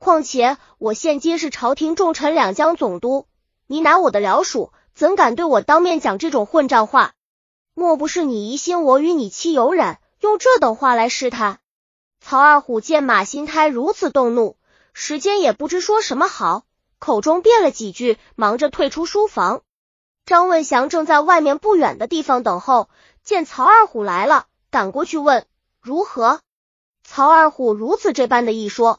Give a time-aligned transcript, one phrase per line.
[0.00, 3.26] 况且我现今是朝廷重臣两江总督，
[3.66, 7.12] 你乃我的僚属，怎敢对我当面讲这种混账话？
[7.74, 11.58] 莫不是你疑心我与你妻有染，用这等话来试探？
[12.18, 14.56] 曹二虎见马新胎如此动怒，
[14.94, 16.64] 时间也不知说什么好，
[16.98, 19.60] 口中辩了几句，忙着退出书房。
[20.24, 22.88] 张问祥正在外面不远的地方等候，
[23.22, 25.44] 见曹二虎来了，赶过去问
[25.78, 26.40] 如何。
[27.04, 28.98] 曹二虎如此这般的一说，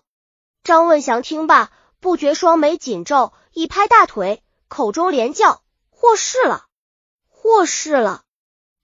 [0.64, 6.65] 张问祥听罢，不觉双眉紧皱，一拍大腿，口中连叫：“祸事了，
[7.28, 8.21] 祸事了！”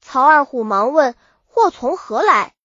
[0.01, 2.55] 曹二虎忙问：“祸从何来？”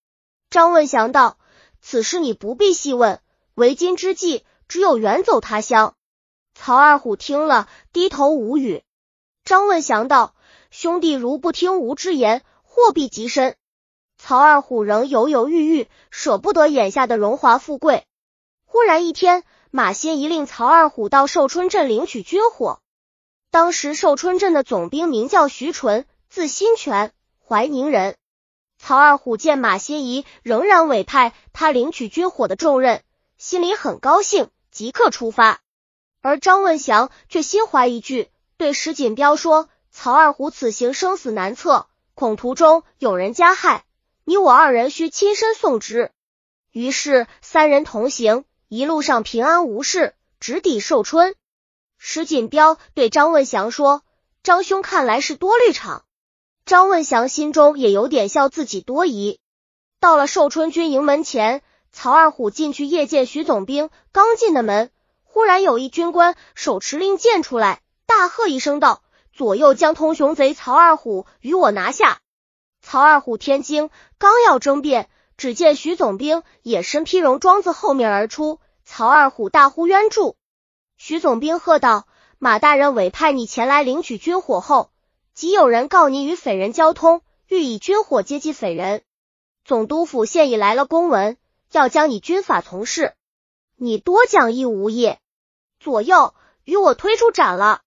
[0.49, 1.37] 张问祥道
[1.83, 3.21] ：“此事你不必细问，
[3.53, 5.95] 为今之计，只有远走他乡。”
[6.59, 8.83] 曹二虎听了，低头无语。
[9.45, 10.35] 张问祥道
[10.73, 13.57] ：“兄弟如不听吾之言，祸必极深。”
[14.17, 18.07] 曹二虎仍犹犹豫豫，舍不得眼下的荣华富贵。
[18.73, 22.81] 忽然一天，马新一令曹二虎到寿春镇领取军火。
[23.51, 27.13] 当时寿春镇的总兵名叫徐纯，字新泉，
[27.47, 28.17] 怀宁人。
[28.79, 33.03] 曹二虎见马新仪仍然委派他领取军火的重任，
[33.37, 35.61] 心里很高兴，即刻出发。
[36.23, 38.31] 而张问祥却心怀一惧。
[38.57, 43.85] 对石锦标说：“曹二虎此行生死难测，恐途中有人加害，
[44.25, 46.11] 你我二人需亲身送之。”
[46.73, 51.35] 于是三人同行，一路上平安无事，直抵寿春。
[51.99, 54.03] 石锦标对张问祥说
[54.43, 56.07] ：“张兄看来是多虑场。”
[56.65, 59.39] 张问祥心中也有点笑自己多疑。
[60.01, 61.61] 到了寿春军营门前，
[61.93, 64.91] 曹二虎进去夜见徐总兵，刚进的门，
[65.23, 67.83] 忽然有一军官手持令箭出来。
[68.07, 69.03] 大喝一声道
[69.35, 72.23] ：“左右将通雄贼曹二虎与我拿下！”
[72.81, 78.61] 曹二虎天惊，刚要争辩，只见徐总兵也身披戎装自后面而出。
[78.85, 80.37] 曹二虎大呼冤住！
[80.97, 82.07] 徐总兵喝道
[82.39, 84.91] ：“马大人委派你前来领取军火后，
[85.35, 89.03] 即有人告你与匪人交通，欲以军火接济匪人。
[89.65, 91.37] 总督府现已来了公文，
[91.71, 93.15] 要将你军法从事。
[93.77, 95.17] 你多讲义无益，
[95.81, 97.81] 左右与我推出斩了！”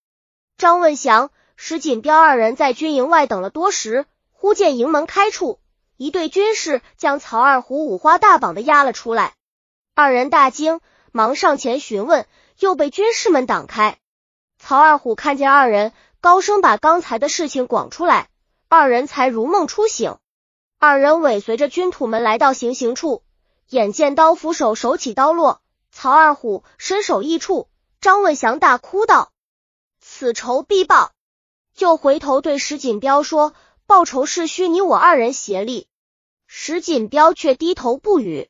[0.58, 5.60] 张问祥、石锦彪二人在军营外等了多时，忽见营门开处，
[5.98, 9.34] 一队军士将曹二虎五花大绑的押了出来。
[9.94, 10.82] 二人大惊，
[11.16, 12.28] 忙上前询问，
[12.60, 14.00] 又被军士们挡开。
[14.60, 18.28] 曹二虎看见二人，高声把刚才的事情广出来，
[18.68, 20.18] 二人才如梦初醒。
[20.78, 23.24] 二人尾随着军土们来到行刑处，
[23.70, 27.70] 眼见刀斧手手起刀落，曹二虎身首异处，
[28.02, 29.32] 张问祥大哭道。
[30.02, 31.14] 此仇必报，
[31.78, 33.54] 又回头对石锦标说
[33.88, 35.88] ：“报仇是需你我二人协力。”
[36.46, 38.50] 石锦标却低头不语。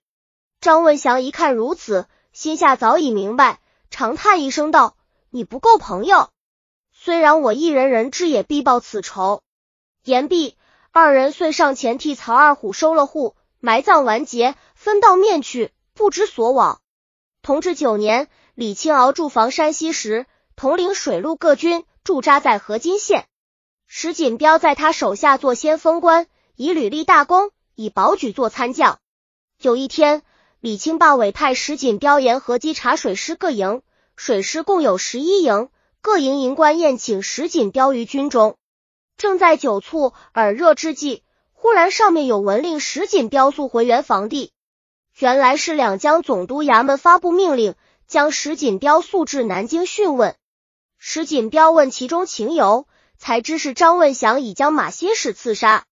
[0.61, 4.97] 张问祥一看如此，心下早已明白，长叹一声道
[5.31, 6.31] ：“你不够朋友。
[6.91, 9.41] 虽然我一人人之，也必报此仇。”
[10.03, 10.57] 言毕，
[10.91, 16.81] 二人遂上前替曹二虎收了户，埋葬完结，分道面去，不知所往。
[17.41, 20.25] 同治九年，李清鳌驻防山西时。
[20.57, 23.27] 统领水陆各军驻扎在河津县，
[23.87, 28.99] 石锦标在他手下做先锋官，以屡立大功，以保举做参将。
[29.57, 30.21] 有一天，
[30.65, 33.83] 李清霸委派石锦标沿河稽查水师各营，
[34.15, 35.69] 水师共有十一营，
[36.01, 38.57] 各营营官宴请石锦标于军中。
[39.15, 41.21] 正在酒促耳热之际，
[41.53, 44.53] 忽然上面有文令石锦标速回原防地。
[45.19, 47.75] 原来是两江总督衙门发布命令，
[48.07, 50.35] 将石锦标速至南京讯问。
[50.97, 52.87] 石锦标问其中情由，
[53.19, 55.85] 才知是张问祥已将马新使刺杀。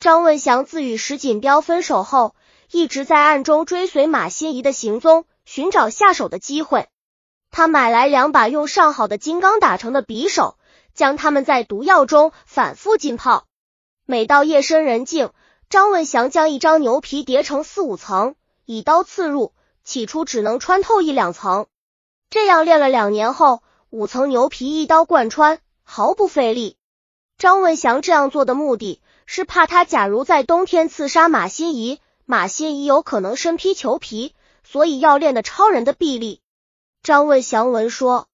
[0.00, 2.34] 张问祥自与石锦标分手后，
[2.70, 6.88] 一直在暗中追随马新仪的行踪，寻找下手的机会。
[7.50, 10.58] 他买来两把用上好的金刚打成的匕首，
[10.94, 13.46] 将它们在毒药中反复浸泡。
[14.04, 15.30] 每到夜深人静，
[15.70, 18.34] 张文祥将一张牛皮叠成四五层，
[18.64, 19.52] 以刀刺入，
[19.84, 21.66] 起初只能穿透一两层。
[22.30, 23.62] 这样练了两年后。
[23.90, 26.76] 五层牛皮一刀贯穿，毫不费力。
[27.38, 31.98] 张文祥这样做的目的是怕他假如在冬天刺杀马新仪，
[32.30, 36.42] 马新仪有可能身披裘皮，所以要练的超人的臂力。
[37.02, 38.28] 张问祥文说，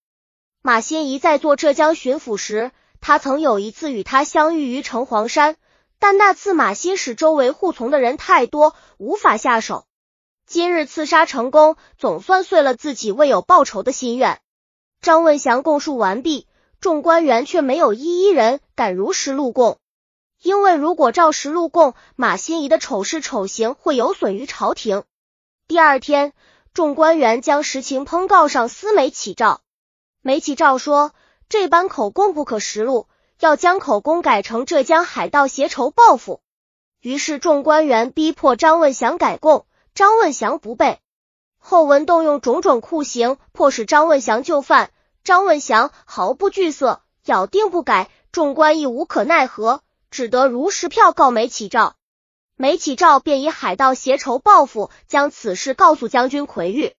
[0.62, 5.54] 马新仪在做浙江巡抚时，他曾有一次与他相遇于城隍山，
[6.00, 9.86] 但那次马新使周围护从的人太多，无法下手。
[10.44, 14.40] 今日刺杀成功，总算遂了自己未有报仇的心愿。
[15.02, 16.48] 张问祥供述完毕，
[16.80, 19.78] 众官员却没有一一人敢如实录供，
[20.44, 25.04] 因为如果照实录供，马新仪的丑事丑行会有损于朝廷。
[25.66, 26.34] 第二天，
[26.74, 29.62] 众官员将实情烹告上司梅启照。
[30.20, 31.12] 梅启照说
[31.48, 33.08] ：“这般口供不可实录，
[33.40, 36.42] 要将口供改成浙江海盗携仇报复。”
[37.00, 39.64] 于是众官员逼迫张问祥改供，
[39.94, 40.98] 张问祥不备。
[41.56, 44.90] 后文动用种种酷刑，迫使张问祥就范。
[45.24, 48.10] 张问祥毫不惧色，咬定不改。
[48.30, 49.80] 众官亦无可奈何，
[50.14, 51.96] 只得如实票告梅启照。
[52.54, 56.94] 梅启照便以海盗携仇报复，将此事告诉将军奎玉。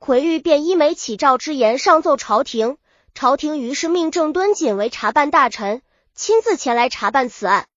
[0.00, 2.76] 奎玉便依梅启照之言上奏朝廷。
[3.14, 5.82] 朝廷于是命郑敦锦为查办大臣，
[6.16, 7.68] 亲自前来查办此案。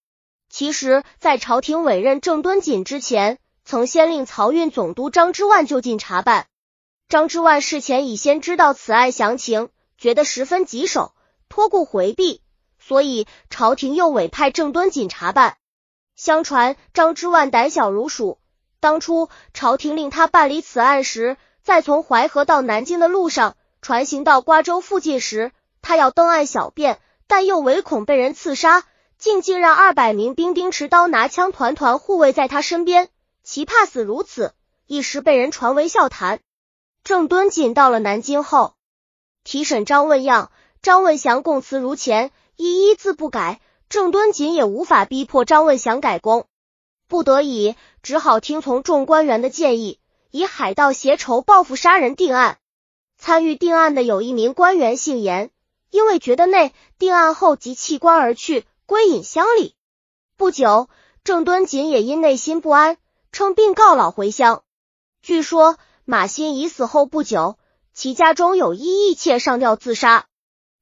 [0.50, 6.48] 其实，在朝廷委任郑敦锦之前，曾先令漕运总督张之万就近查办。
[7.08, 9.70] 张之万事前已先知道此案详情，
[10.00, 11.14] 觉得十分棘手，
[11.50, 12.42] 托故回避。
[12.86, 15.56] 所以朝廷又委派郑敦锦查办。
[16.16, 18.40] 相传张之万胆小如鼠，
[18.80, 25.52] 当初朝廷令他办理此案时，在从淮河到南京的路上，船行到瓜州附近时，
[25.82, 28.84] 他要登岸小便，但又唯恐被人刺杀，
[29.18, 33.10] 竟竟让二百名兵丁持刀拿枪团团护卫在他身边，
[33.44, 34.54] 其怕死如此，
[34.86, 36.40] 一时被人传为笑谈。
[37.04, 38.76] 郑敦锦到了南京后，
[39.44, 40.52] 提审张问样，
[40.84, 42.32] 张问祥供词如前。
[42.64, 43.60] 一一字不改，
[43.90, 46.46] 郑敦锦也无法逼迫张问祥改功，
[47.08, 49.98] 不得已只好听从众官员的建议，
[50.30, 52.60] 以海盗携仇报复杀人定案。
[53.18, 55.50] 参与定案的有一名官员姓严，
[55.90, 59.74] 因为觉得内定案后即弃官而去，归隐乡里。
[60.38, 60.88] 不久，
[61.24, 62.98] 郑敦锦也因内心不安，
[63.32, 64.62] 称病告老回乡。
[65.24, 67.58] 据说马新已死后不久，
[67.96, 70.28] 其家中有一义妾上吊自杀，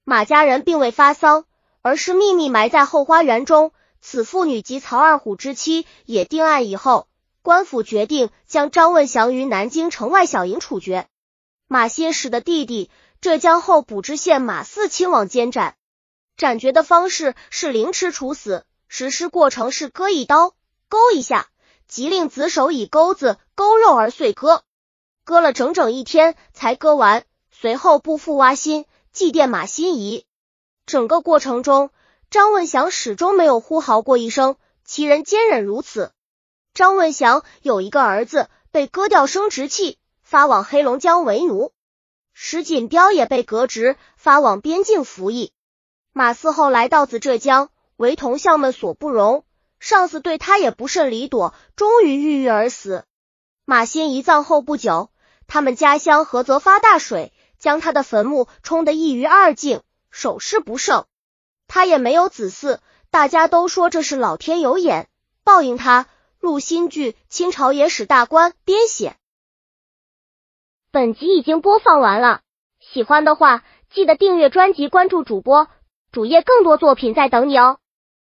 [0.04, 1.46] 马家人并未发丧。
[1.90, 3.72] 而是秘密埋在后花园中。
[4.00, 7.08] 此妇女及曹二虎之妻也定案以后，
[7.42, 11.08] 官府决定将张问祥于南京城外小营处决。
[11.68, 12.92] 马新使的弟弟
[13.22, 15.78] 浙江候补知县马四亲往监斩。
[16.38, 20.54] 斩决的方式是凌迟处死，实施过程是割一刀，
[20.90, 21.48] 勾一下，
[21.88, 24.62] 即令子手以钩子勾肉而碎割。
[25.26, 30.28] 割了整整一天才割完，随后不复挖心，祭奠马新仪。
[30.90, 31.92] 整个过程中，
[32.32, 34.56] 张问祥始终没有呼嚎过一声。
[34.84, 36.12] 其人坚忍如此。
[36.74, 41.74] 张问祥有一个儿子被割掉生殖器，发往黑龙江为奴；
[42.34, 45.54] 石锦彪也被革职，发往边境服役。
[46.12, 49.46] 马四后来到自浙江，为同乡们所不容，
[49.80, 53.06] 上司对他也不甚礼朵，终于郁郁而死。
[53.64, 55.12] 马新遗葬后不久，
[55.46, 59.84] 他们家乡菏泽发大水，将他的坟墓冲得一鱼二净。
[60.12, 61.06] 手势不胜，
[61.68, 62.80] 他也没有子嗣，
[63.10, 65.08] 大家都说这是老天有眼，
[65.44, 66.08] 报应他。
[66.40, 69.18] 入新剧《清朝野史大观》编写。
[70.90, 72.44] 本集已经播放完了，
[72.80, 75.68] 喜欢的话记得订阅专辑，关注主播，
[76.14, 77.80] 主页更多作品在等你哦。